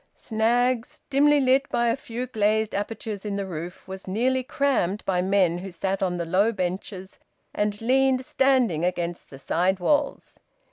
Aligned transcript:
Snaggs', 0.15 1.01
dimly 1.11 1.39
lit 1.39 1.69
by 1.69 1.85
a 1.89 1.95
few 1.95 2.25
glazed 2.25 2.73
apertures 2.73 3.23
in 3.23 3.35
the 3.35 3.45
roof, 3.45 3.87
was 3.87 4.07
nearly 4.07 4.41
crammed 4.41 5.05
by 5.05 5.21
men 5.21 5.59
who 5.59 5.69
sat 5.69 6.01
on 6.01 6.17
the 6.17 6.25
low 6.25 6.51
benches 6.51 7.19
and 7.53 7.79
leaned 7.81 8.25
standing 8.25 8.83
against 8.83 9.29
the 9.29 9.37
sidewalls. 9.37 10.39